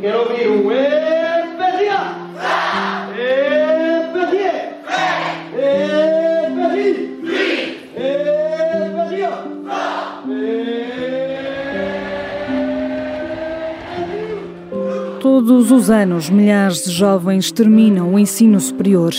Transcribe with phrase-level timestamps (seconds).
[0.00, 0.70] quero ouvir um.
[0.72, 2.22] Especial.
[15.20, 19.12] Todos os anos, milhares de jovens terminam o ensino superior.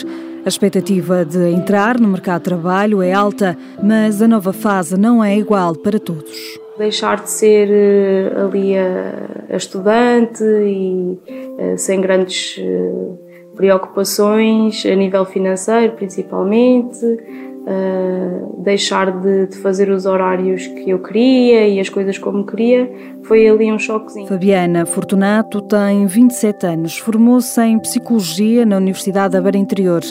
[0.46, 5.24] A expectativa de entrar no mercado de trabalho é alta, mas a nova fase não
[5.24, 6.63] é igual para todos.
[6.78, 11.20] Deixar de ser eh, ali a, a estudante e
[11.60, 13.24] eh, sem grandes eh,
[13.56, 21.68] preocupações a nível financeiro, principalmente, uh, deixar de, de, fazer os horários que eu queria
[21.68, 22.92] e as coisas como queria,
[23.24, 24.28] foi ali um choquezinho.
[24.28, 30.02] Fabiana Fortunato tem 27 anos, formou-se em Psicologia na Universidade da Beira Interior.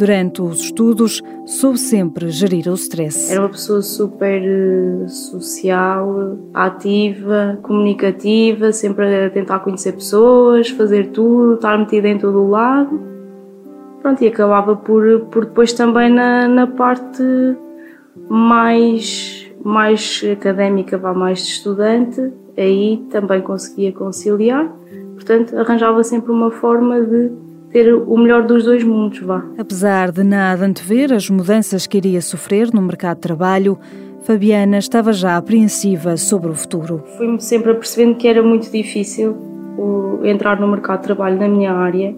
[0.00, 3.30] Durante os estudos, soube sempre gerir o stress.
[3.30, 11.56] Era uma pessoa super eh, social, ativa, comunicativa, sempre a tentar conhecer pessoas, fazer tudo,
[11.56, 12.98] estar metida em todo o lado.
[14.00, 17.22] Pronto, e acabava por, por depois também na, na parte
[18.26, 24.66] mais, mais académica, mais de estudante, aí também conseguia conciliar.
[25.12, 29.44] Portanto, arranjava sempre uma forma de ter o melhor dos dois mundos, vá.
[29.58, 33.78] Apesar de nada antever as mudanças que iria sofrer no mercado de trabalho,
[34.22, 37.04] Fabiana estava já apreensiva sobre o futuro.
[37.16, 39.50] Fui-me sempre apercebendo que era muito difícil
[40.24, 42.14] entrar no mercado de trabalho na minha área,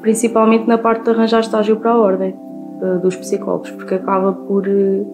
[0.00, 2.34] principalmente na parte de arranjar estágio para a ordem
[2.82, 5.04] eh, dos psicólogos, porque acaba por, eh,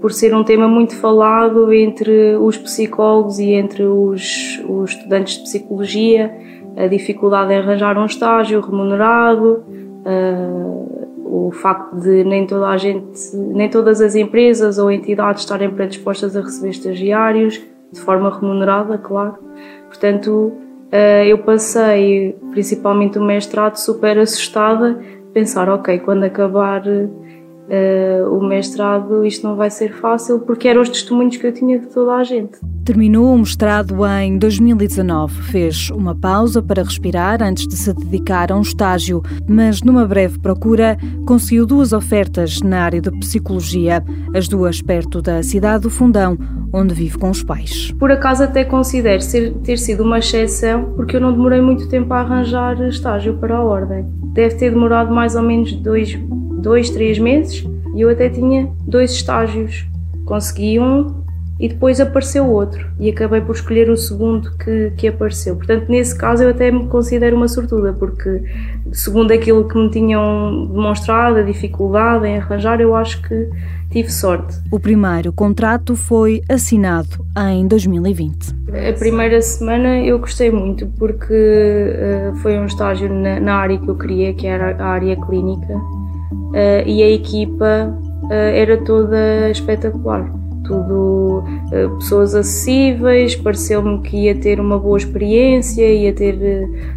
[0.00, 5.42] por ser um tema muito falado entre os psicólogos e entre os, os estudantes de
[5.42, 6.32] psicologia
[6.76, 9.64] a dificuldade em arranjar um estágio remunerado,
[10.04, 15.70] uh, o facto de nem toda a gente, nem todas as empresas ou entidades estarem
[15.70, 17.60] predispostas a receber estagiários
[17.92, 19.36] de forma remunerada, claro.
[19.86, 24.98] Portanto, uh, eu passei, principalmente o mestrado, super assustada,
[25.32, 26.82] pensar, ok, quando acabar
[27.68, 31.78] uh, o mestrado isto não vai ser fácil, porque eram os testemunhos que eu tinha
[31.78, 32.58] de toda a gente.
[32.84, 35.42] Terminou o mestrado em 2019.
[35.42, 40.38] Fez uma pausa para respirar antes de se dedicar a um estágio, mas numa breve
[40.38, 40.96] procura
[41.26, 44.02] conseguiu duas ofertas na área de psicologia,
[44.34, 46.36] as duas perto da cidade do Fundão,
[46.72, 47.92] onde vive com os pais.
[47.98, 52.12] Por acaso até considero ser, ter sido uma exceção, porque eu não demorei muito tempo
[52.14, 54.04] a arranjar estágio para a ordem.
[54.32, 56.16] Deve ter demorado mais ou menos dois,
[56.60, 59.86] dois três meses e eu até tinha dois estágios.
[60.24, 61.20] Consegui um
[61.60, 65.56] e depois apareceu outro e acabei por escolher o segundo que, que apareceu.
[65.56, 68.42] Portanto, nesse caso eu até me considero uma sortuda, porque
[68.92, 73.50] segundo aquilo que me tinham demonstrado, a dificuldade em arranjar, eu acho que
[73.90, 74.56] tive sorte.
[74.70, 78.54] O primeiro contrato foi assinado em 2020.
[78.68, 83.88] A primeira semana eu gostei muito porque uh, foi um estágio na, na, área que
[83.88, 85.74] eu queria, que era a área clínica,
[86.32, 90.30] uh, e a equipa uh, era toda espetacular
[90.62, 96.38] tudo uh, pessoas acessíveis, pareceu-me que ia ter uma boa experiência, ia ter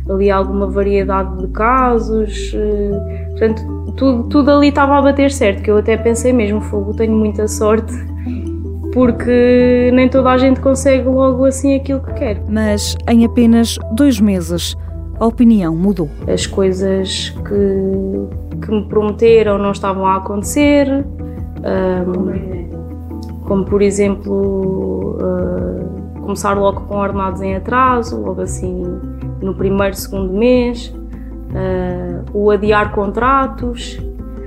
[0.07, 2.55] ali alguma variedade de casos,
[3.31, 7.13] portanto, tudo, tudo ali estava a bater certo, que eu até pensei mesmo, fogo, tenho
[7.13, 7.93] muita sorte,
[8.93, 12.41] porque nem toda a gente consegue logo assim aquilo que quer.
[12.47, 14.75] Mas em apenas dois meses,
[15.19, 16.09] a opinião mudou.
[16.27, 21.05] As coisas que, que me prometeram não estavam a acontecer.
[21.59, 22.63] Um,
[23.43, 28.83] como por exemplo uh, começar logo com ordenados em atraso, logo assim
[29.41, 30.93] no primeiro, segundo mês,
[31.49, 33.99] uh, o adiar contratos.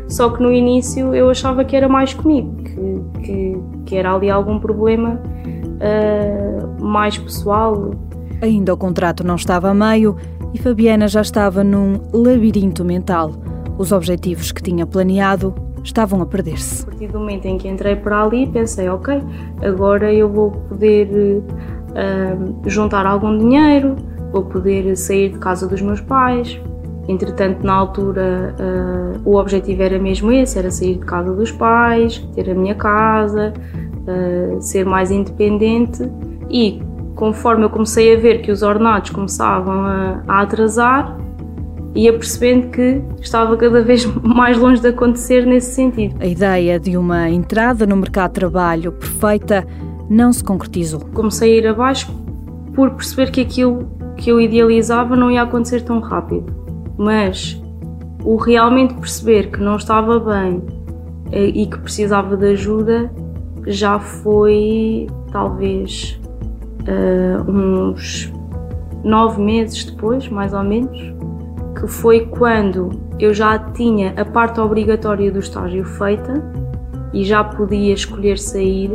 [0.09, 4.31] Só que no início eu achava que era mais comigo, que, que, que era ali
[4.31, 7.91] algum problema uh, mais pessoal.
[8.41, 10.17] Ainda o contrato não estava a meio
[10.55, 13.33] e Fabiana já estava num labirinto mental.
[13.79, 15.55] Os objetivos que tinha planeado
[15.85, 16.83] estavam a perder-se.
[16.83, 19.23] A partir do momento em que entrei para ali, pensei, ok,
[19.63, 23.97] agora eu vou poder uh, juntar algum dinheiro,
[24.33, 26.61] vou poder sair de casa dos meus pais.
[27.09, 32.19] Entretanto, na altura, uh, o objetivo era mesmo esse: era sair de casa dos pais,
[32.35, 33.53] ter a minha casa,
[34.09, 36.11] uh, ser mais independente.
[36.51, 36.83] E
[37.15, 41.17] conforme eu comecei a ver que os ordenados começavam a, a atrasar,
[41.97, 46.17] ia percebendo que estava cada vez mais longe de acontecer nesse sentido.
[46.21, 49.67] A ideia de uma entrada no mercado de trabalho perfeita
[50.09, 51.01] não se concretizou.
[51.13, 52.13] Comecei a ir abaixo
[52.75, 56.55] por perceber que aquilo que eu idealizava não ia acontecer tão rápido.
[56.99, 57.61] Mas
[58.23, 60.63] o realmente perceber que não estava bem
[61.33, 63.11] eh, e que precisava de ajuda
[63.67, 66.21] já foi talvez
[66.83, 68.33] uh, uns
[69.05, 71.16] nove meses depois, mais ou menos,
[71.79, 72.91] que foi quando
[73.21, 76.43] eu já tinha a parte obrigatória do estágio feita
[77.13, 78.91] e já podia escolher sair,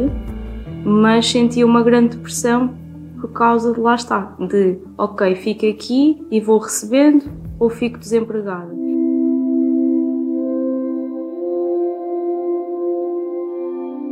[0.83, 2.73] mas sentia uma grande pressão
[3.19, 7.25] por causa de lá está, de ok, fico aqui e vou recebendo
[7.59, 8.90] ou fico desempregada.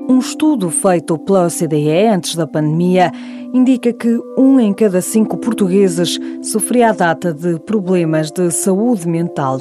[0.10, 3.12] Um estudo feito pela OCDE antes da pandemia
[3.54, 9.60] indica que um em cada cinco portugueses sofria à data de problemas de saúde mental.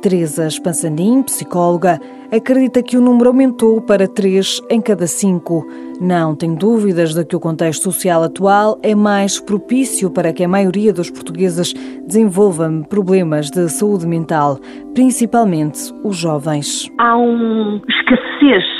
[0.00, 1.98] Teresa Spansanin, psicóloga,
[2.30, 5.66] acredita que o número aumentou para três em cada cinco.
[6.00, 10.48] Não tem dúvidas de que o contexto social atual é mais propício para que a
[10.48, 11.74] maioria dos portugueses
[12.06, 14.60] desenvolva problemas de saúde mental,
[14.94, 16.88] principalmente os jovens.
[16.98, 18.77] Há uma escassez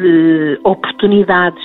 [0.00, 1.64] de oportunidades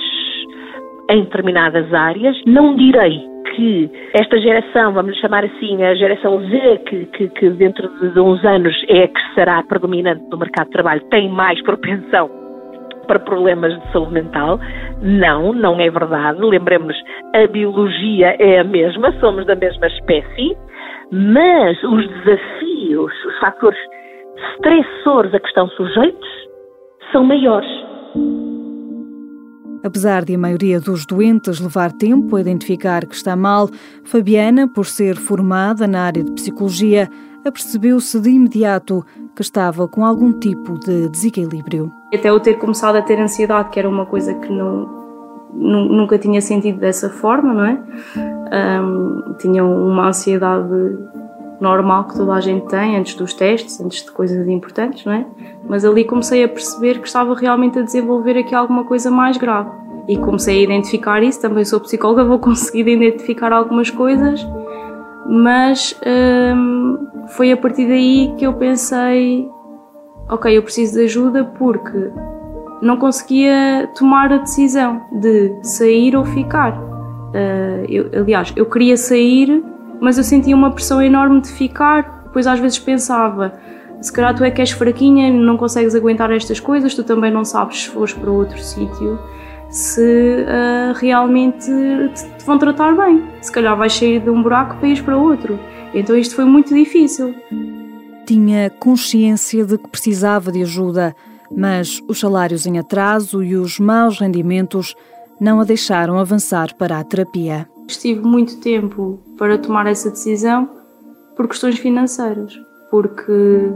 [1.10, 2.36] em determinadas áreas.
[2.46, 3.20] Não direi
[3.54, 8.44] que esta geração, vamos chamar assim, a geração Z, que, que, que dentro de uns
[8.44, 12.30] anos é a que será predominante no mercado de trabalho, tem mais propensão
[13.06, 14.58] para problemas de saúde mental.
[15.00, 16.40] Não, não é verdade.
[16.40, 16.96] Lembremos-nos,
[17.34, 20.56] a biologia é a mesma, somos da mesma espécie,
[21.10, 23.78] mas os desafios, os fatores
[24.54, 26.28] estressores a que estão sujeitos
[27.12, 27.70] são maiores.
[29.86, 33.70] Apesar de a maioria dos doentes levar tempo a identificar que está mal,
[34.02, 37.08] Fabiana, por ser formada na área de psicologia,
[37.44, 39.06] apercebeu-se de imediato
[39.36, 41.92] que estava com algum tipo de desequilíbrio.
[42.12, 44.88] Até eu ter começado a ter ansiedade, que era uma coisa que não,
[45.54, 48.82] nunca tinha sentido dessa forma, não é?
[48.82, 50.98] Um, tinha uma ansiedade
[51.60, 55.26] normal que toda a gente tem antes dos testes, antes de coisas importantes, não é?
[55.68, 59.70] Mas ali comecei a perceber que estava realmente a desenvolver aqui alguma coisa mais grave.
[60.08, 64.46] E comecei a identificar isso, também sou psicóloga, vou conseguir identificar algumas coisas,
[65.28, 65.98] mas
[66.54, 69.48] hum, foi a partir daí que eu pensei:
[70.28, 72.10] ok, eu preciso de ajuda porque
[72.80, 76.78] não conseguia tomar a decisão de sair ou ficar.
[76.78, 79.62] Uh, eu, aliás, eu queria sair
[80.00, 82.22] mas eu sentia uma pressão enorme de ficar.
[82.24, 83.54] Depois às vezes pensava,
[84.00, 87.44] se calhar tu é que és fraquinha, não consegues aguentar estas coisas, tu também não
[87.44, 89.18] sabes se fores para outro sítio
[89.70, 93.24] se uh, realmente te, te, vão tratar bem.
[93.40, 95.58] Se calhar vais sair de um buraco para ir para outro.
[95.94, 97.34] Então isto foi muito difícil.
[98.26, 101.14] Tinha consciência de que precisava de ajuda,
[101.50, 104.94] mas os salários em atraso e os maus rendimentos
[105.40, 107.68] não a deixaram avançar para a terapia.
[107.88, 110.68] Estive muito tempo para tomar essa decisão
[111.36, 112.58] por questões financeiras,
[112.90, 113.70] porque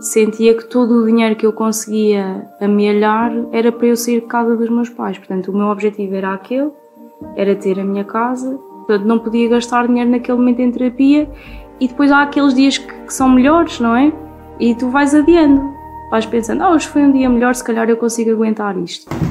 [0.00, 4.56] sentia que todo o dinheiro que eu conseguia amealhar era para eu sair de casa
[4.56, 5.16] dos meus pais.
[5.16, 6.70] Portanto, o meu objetivo era aquele,
[7.34, 11.30] era ter a minha casa, portanto não podia gastar dinheiro naquele momento em terapia
[11.80, 14.12] e depois há aqueles dias que, que são melhores, não é?
[14.58, 15.62] E tu vais adiando,
[16.10, 19.25] vais pensando, ah, hoje foi um dia melhor, se calhar eu consigo aguentar isto.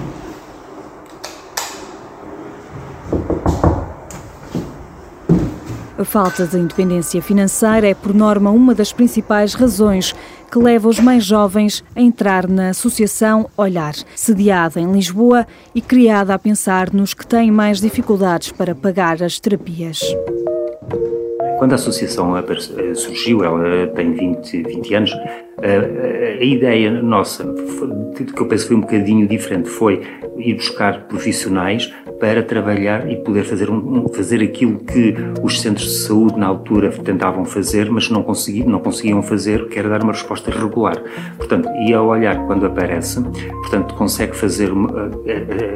[6.05, 10.13] A falta de independência financeira é, por norma, uma das principais razões
[10.51, 16.35] que leva os mais jovens a entrar na Associação Olhar, sediada em Lisboa e criada
[16.35, 19.99] a pensar nos que têm mais dificuldades para pagar as terapias.
[21.57, 22.35] Quando a associação
[22.93, 27.43] surgiu, ela tem 20, 20 anos, a, ideia nossa,
[28.15, 30.03] que eu penso foi um bocadinho diferente, foi
[30.37, 35.97] ir buscar profissionais para trabalhar e poder fazer, um, fazer aquilo que os centros de
[35.99, 40.13] saúde na altura tentavam fazer, mas não conseguiam, não conseguiam fazer, que era dar uma
[40.13, 41.01] resposta regular.
[41.37, 44.71] Portanto, e ao olhar quando aparece, portanto, consegue fazer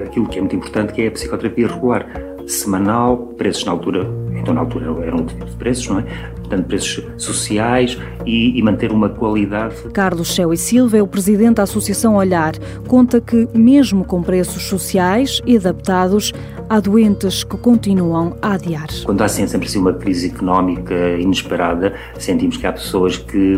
[0.06, 2.06] aquilo que é muito importante, que é a psicoterapia regular
[2.48, 4.08] semanal, preços na altura,
[4.40, 6.04] então na altura eram outro tipo de preços, não é?
[6.40, 9.76] Portanto, preços sociais e, e manter uma qualidade.
[9.94, 12.54] Carlos Cheu e Silva é o presidente da Associação Olhar.
[12.88, 16.34] Conta que, mesmo com preços sociais e adaptados,
[16.68, 18.88] há doentes que continuam a adiar.
[19.04, 23.58] Quando há sempre assim uma crise económica inesperada, sentimos que há pessoas que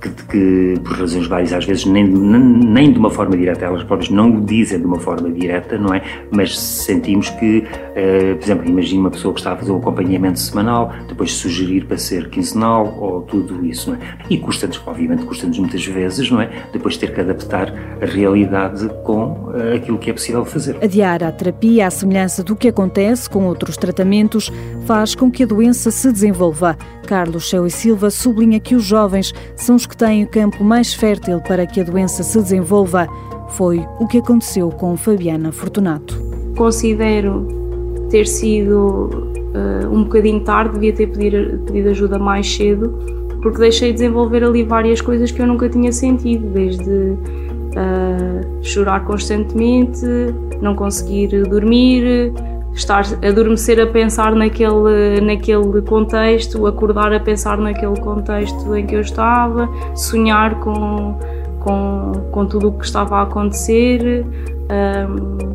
[0.00, 4.10] que, que, por razões várias, às vezes nem, nem de uma forma direta, elas próprias
[4.10, 6.02] não o dizem de uma forma direta, não é?
[6.30, 9.80] Mas sentimos que, uh, por exemplo, imagina uma pessoa que está a fazer o um
[10.10, 14.16] acompanhamento semanal, depois sugerir para ser quinzenal ou tudo isso, não é?
[14.28, 16.50] E custa-nos, obviamente, custa-nos muitas vezes, não é?
[16.72, 20.76] Depois ter que adaptar a realidade com uh, aquilo que é possível fazer.
[20.82, 24.50] Adiar a terapia, à semelhança do que acontece com outros tratamentos,
[24.84, 26.76] faz com que a doença se desenvolva.
[27.06, 30.92] Carlos Cheu e Silva sublinha que os jovens são os que têm o campo mais
[30.92, 33.08] fértil para que a doença se desenvolva.
[33.50, 36.20] Foi o que aconteceu com Fabiana Fortunato.
[36.56, 37.46] Considero
[38.10, 42.90] ter sido uh, um bocadinho tarde, devia ter pedido, pedido ajuda mais cedo,
[43.42, 49.04] porque deixei de desenvolver ali várias coisas que eu nunca tinha sentido, desde uh, chorar
[49.04, 50.04] constantemente,
[50.60, 52.32] não conseguir dormir,
[52.74, 59.00] estar adormecer a pensar naquele, naquele contexto, acordar a pensar naquele contexto em que eu
[59.00, 61.18] estava, sonhar com,
[61.58, 64.24] com, com tudo o que estava a acontecer,
[64.70, 65.49] um,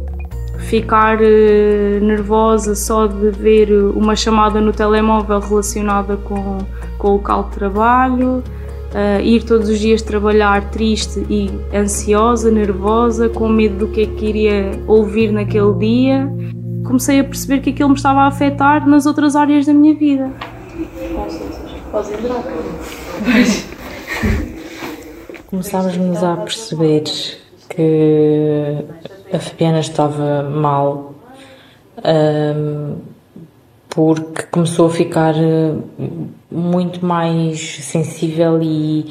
[0.69, 6.59] ficar uh, nervosa só de ver uma chamada no telemóvel relacionada com,
[6.97, 8.43] com o local de trabalho.
[8.91, 14.05] Uh, ir todos os dias trabalhar triste e ansiosa, nervosa, com medo do que é
[14.05, 16.31] que iria ouvir naquele dia
[16.85, 20.31] comecei a perceber que aquilo me estava a afetar nas outras áreas da minha vida.
[25.47, 27.03] Começámos-nos a perceber
[27.69, 28.85] que
[29.31, 31.13] a Fabiana estava mal
[32.03, 32.95] um,
[33.89, 39.05] porque começou a ficar hum, muito mais sensível e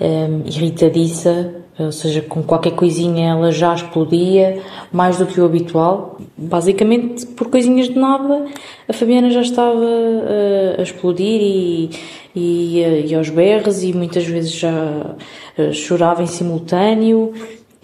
[0.00, 4.60] um, irritadiça ou seja, com qualquer coisinha ela já explodia,
[4.90, 6.18] mais do que o habitual.
[6.36, 8.46] Basicamente, por coisinhas de nada,
[8.88, 11.90] a Fabiana já estava uh, a explodir e,
[12.34, 17.32] e, e, aos berros, e muitas vezes já uh, chorava em simultâneo,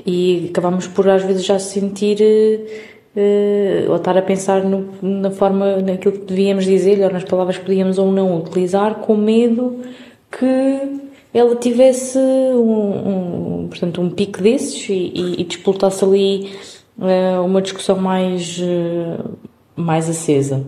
[0.06, 2.18] e acabámos por às vezes já sentir.
[3.88, 7.64] ou estar a pensar no, na forma, naquilo que devíamos dizer, ou nas palavras que
[7.64, 9.80] podíamos ou não utilizar, com medo
[10.30, 16.52] que ela tivesse um, um, portanto, um pico desses e, e, e disputasse ali
[16.96, 19.30] uh, uma discussão mais, uh,
[19.75, 20.64] mais acesa.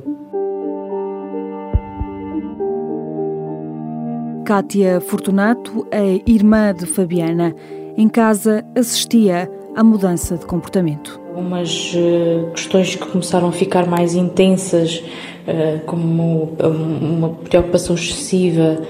[4.44, 7.54] Kátia Fortunato, a irmã de Fabiana,
[7.96, 11.20] em casa assistia à mudança de comportamento.
[11.34, 15.02] Algumas uh, questões que começaram a ficar mais intensas,
[15.86, 18.82] como uma preocupação excessiva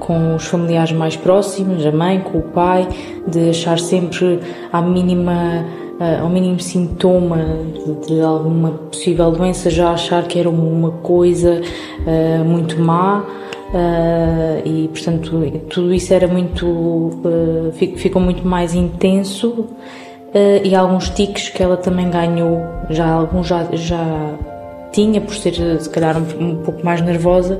[0.00, 2.86] com os familiares mais próximos, a mãe, com o pai,
[3.26, 4.38] de achar sempre
[4.70, 5.64] à mínima
[6.20, 7.38] ao mínimo sintoma
[8.06, 11.62] de, alguma possível doença já achar que era uma coisa
[12.44, 13.24] muito má
[14.64, 17.10] e portanto tudo isso era muito
[17.96, 19.66] ficou muito mais intenso
[20.64, 22.60] e alguns tiques que ela também ganhou
[22.90, 24.38] já alguns já, já
[24.92, 27.58] tinha, por ser se calhar um, um, pouco mais nervosa,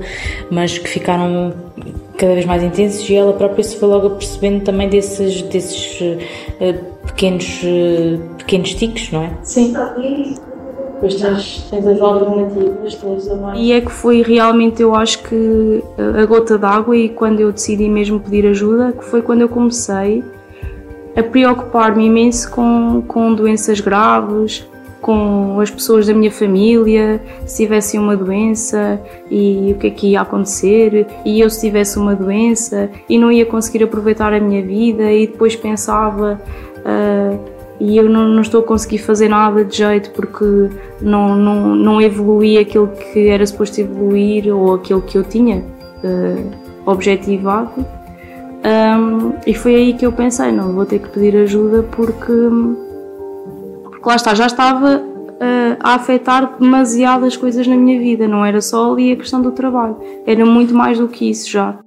[0.49, 1.53] mas que ficaram
[2.17, 7.07] cada vez mais intensos e ela própria se foi logo percebendo também desses, desses uh,
[7.07, 9.31] pequenos, uh, pequenos tiques, não é?
[9.43, 9.73] Sim.
[11.03, 15.83] Depois tens, tens as alternativas, tens a E é que foi realmente, eu acho que
[16.17, 20.23] a gota d'água e quando eu decidi mesmo pedir ajuda, que foi quando eu comecei
[21.13, 24.65] a preocupar-me imenso com, com doenças graves,
[25.01, 28.97] com as pessoas da minha família, se tivessem uma doença
[29.29, 33.29] e o que é que ia acontecer, e eu se tivesse uma doença e não
[33.29, 36.41] ia conseguir aproveitar a minha vida, e depois pensava.
[36.77, 37.52] Uh,
[37.83, 40.45] e eu não, não, estou a conseguir fazer nada de jeito porque
[41.01, 46.51] não, não, não evolui aquilo que era suposto evoluir ou aquilo que eu tinha uh,
[46.85, 47.85] objetivado.
[48.65, 52.31] Um, e foi aí que eu pensei: não, vou ter que pedir ajuda porque
[53.83, 58.61] porque lá está, já estava uh, a afetar demasiadas coisas na minha vida, não era
[58.61, 61.77] só ali a questão do trabalho, era muito mais do que isso já.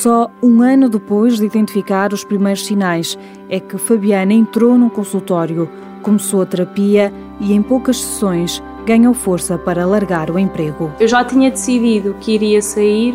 [0.00, 3.18] Só um ano depois de identificar os primeiros sinais
[3.50, 5.68] é que Fabiana entrou num consultório,
[6.02, 10.92] começou a terapia e em poucas sessões ganhou força para largar o emprego.
[11.00, 13.12] Eu já tinha decidido que iria sair,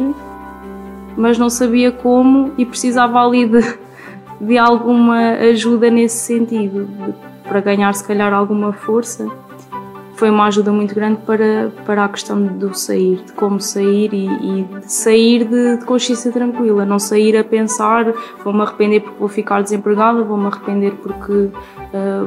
[1.15, 3.61] mas não sabia como e precisava ali de
[4.41, 6.89] de alguma ajuda nesse sentido,
[7.47, 9.25] para ganhar se calhar alguma força.
[10.23, 14.25] Foi uma ajuda muito grande para, para a questão do sair, de como sair e,
[14.25, 18.05] e de sair de, de, consciência tranquila, não sair a pensar
[18.41, 21.51] vou-me arrepender porque vou ficar desempregada, vou-me arrepender porque uh,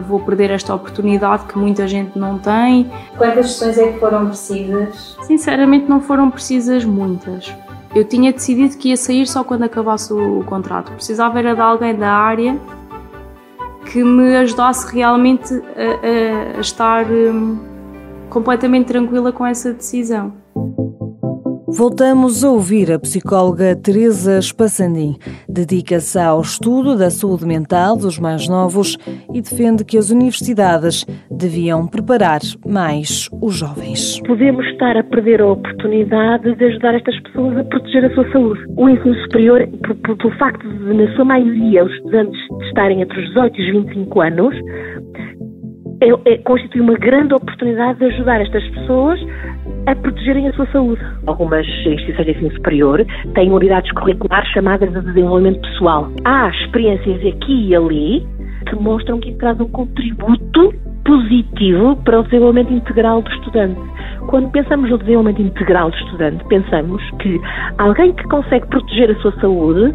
[0.07, 2.93] vou perder esta oportunidade que muita gente não tem.
[3.17, 5.17] Quantas sessões é que foram precisas?
[5.23, 7.51] Sinceramente não foram precisas muitas
[7.95, 10.93] eu tinha decidido que ia sair só quando acabasse o, contrato.
[10.93, 12.61] Precisava era de alguém da área
[13.91, 17.76] que me ajudasse realmente a, a, a estar um,
[18.29, 20.33] completamente tranquila com essa decisão.
[21.69, 25.17] Voltamos a ouvir a psicóloga Teresa Spassandim.
[25.47, 28.97] Dedica-se ao estudo da saúde mental dos mais novos
[29.35, 34.21] e defende que as universidades deviam preparar mais os jovens.
[34.27, 38.61] Podemos estar a perder a oportunidade de ajudar estas pessoas a proteger a sua saúde.
[38.77, 39.69] O ensino superior,
[40.03, 44.21] pelo facto de, na sua maioria, os estudantes estarem entre os 18 e os 25
[44.23, 44.55] anos,
[46.01, 49.21] é, é, constitui uma grande oportunidade de ajudar estas pessoas
[49.87, 51.03] a protegerem a sua saúde.
[51.27, 56.11] Algumas instituições de ensino superior têm unidades curriculares chamadas de desenvolvimento pessoal.
[56.25, 58.27] Há experiências aqui e ali
[58.69, 60.75] que mostram que traz um contributo
[61.05, 63.81] positivo para o desenvolvimento integral do estudante.
[64.27, 67.41] Quando pensamos no desenvolvimento integral do estudante, pensamos que
[67.79, 69.95] alguém que consegue proteger a sua saúde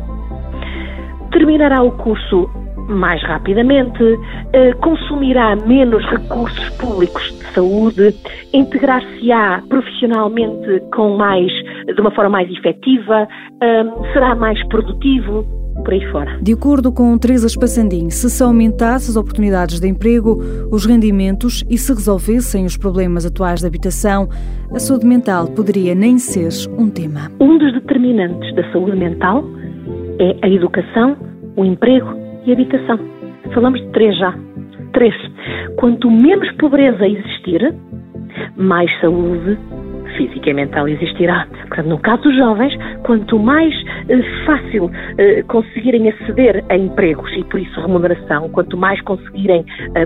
[1.32, 2.50] terminará o curso
[2.96, 4.04] mais rapidamente,
[4.54, 8.16] eh, consumirá menos recursos públicos de saúde,
[8.54, 11.52] integrar-se-á profissionalmente com mais,
[11.86, 13.28] de uma forma mais efetiva,
[13.62, 13.84] eh,
[14.14, 15.46] será mais produtivo,
[15.84, 16.38] por aí fora.
[16.42, 20.38] De acordo com Teresa Spassandim, se se aumentasse as oportunidades de emprego,
[20.72, 24.28] os rendimentos e se resolvessem os problemas atuais de habitação,
[24.74, 27.32] a saúde mental poderia nem ser um tema.
[27.40, 29.44] Um dos determinantes da saúde mental
[30.20, 31.18] é a educação,
[31.56, 33.00] o emprego e habitação.
[33.54, 34.34] Falamos de três já.
[34.94, 35.16] Três.
[35.78, 37.74] Quanto menos pobreza existir,
[38.56, 39.58] mais saúde
[40.18, 41.48] física e mental existirá.
[41.68, 43.74] Portanto, no caso dos jovens, quanto mais
[44.10, 50.06] eh, fácil eh, conseguirem aceder a empregos e, por isso, remuneração, quanto mais conseguirem eh,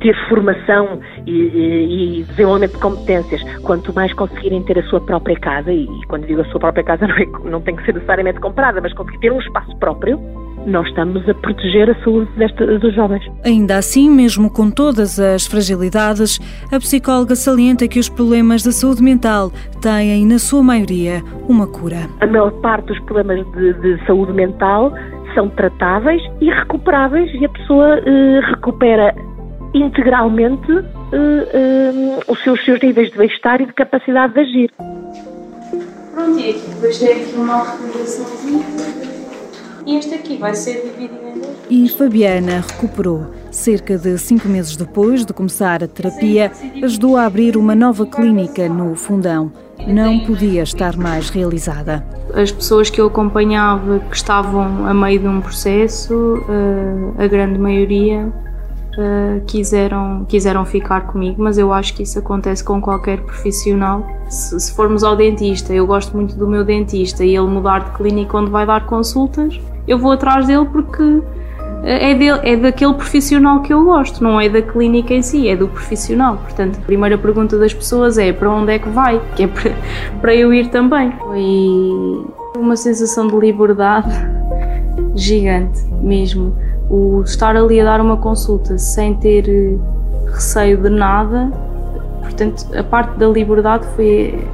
[0.00, 5.36] ter formação e, e, e, desenvolvimento de competências, quanto mais conseguirem ter a sua própria
[5.36, 7.94] casa, e, e quando digo a sua própria casa não, é, não tem que ser
[7.94, 10.20] necessariamente comprada, mas conseguir ter um espaço próprio,
[10.68, 13.24] nós estamos a proteger a saúde desta, dos jovens.
[13.44, 16.38] Ainda assim, mesmo com todas as fragilidades,
[16.72, 22.08] a psicóloga salienta que os problemas da saúde mental têm, na sua maioria, uma cura.
[22.20, 24.92] A maior parte dos problemas de, de saúde mental
[25.34, 29.14] são tratáveis e recuperáveis e a pessoa eh, recupera
[29.74, 30.72] integralmente
[31.12, 34.70] eh, eh, os seus, seus níveis de bem-estar e de capacidade de agir.
[36.14, 39.17] Pronto, e aqui depois tem aqui uma recomendaçãozinha
[39.88, 41.56] e este aqui vai ser dividido em dois.
[41.70, 43.26] E Fabiana recuperou.
[43.50, 46.52] Cerca de cinco meses depois de começar a terapia,
[46.82, 49.50] ajudou a abrir uma nova clínica no Fundão.
[49.86, 52.04] Não podia estar mais realizada.
[52.34, 57.58] As pessoas que eu acompanhava que estavam a meio de um processo, eh, a grande
[57.58, 58.30] maioria
[58.98, 64.04] Uh, quiseram, quiseram ficar comigo, mas eu acho que isso acontece com qualquer profissional.
[64.28, 67.96] Se, se, formos ao dentista, eu gosto muito do meu dentista e ele mudar de
[67.96, 71.22] clínica onde vai dar consultas, eu vou atrás dele porque
[71.82, 75.56] é, dele, é daquele profissional que eu gosto, não é da clínica em si, é
[75.56, 76.36] do profissional.
[76.38, 79.20] Portanto, a primeira pergunta das pessoas é para onde é que vai?
[79.36, 79.72] Que é para,
[80.20, 81.12] para eu ir também.
[81.12, 84.10] Foi uma sensação de liberdade
[85.14, 86.54] gigante mesmo.
[86.90, 89.76] O estar ali a dar uma consulta sem ter eh,
[90.32, 91.50] receio de nada,
[92.22, 94.46] portanto, a parte da liberdade foi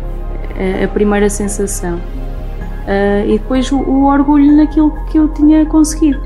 [0.81, 1.97] a, a primeira sensação.
[1.97, 6.21] Uh, e depois o, o orgulho naquilo que eu tinha conseguido.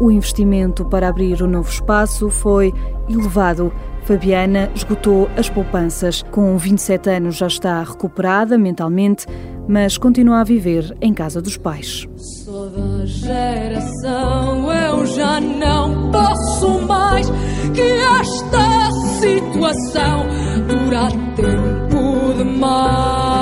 [0.00, 2.72] O investimento para abrir o novo espaço foi
[3.08, 3.72] elevado.
[4.04, 6.22] Fabiana esgotou as poupanças.
[6.30, 9.26] Com 27 anos já está recuperada mentalmente,
[9.68, 12.08] mas continua a viver em casa dos pais.
[12.16, 17.30] Sou da geração, eu já não posso mais
[17.74, 17.82] que
[18.20, 20.26] esta situação
[20.66, 23.32] dura tempo demais.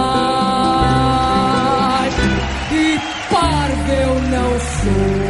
[3.91, 5.30] eu não sou.